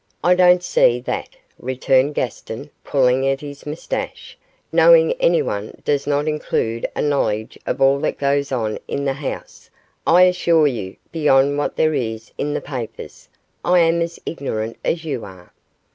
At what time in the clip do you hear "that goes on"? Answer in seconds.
7.99-8.79